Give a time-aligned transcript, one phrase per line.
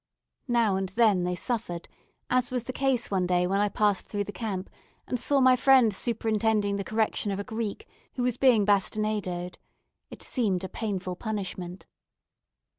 [0.47, 1.87] Now and then they suffered,
[2.27, 4.67] as was the case one day when I passed through the camp
[5.05, 9.59] and saw my friend superintending the correction of a Greek who was being bastinadoed.
[10.09, 11.85] It seemed a painful punishment.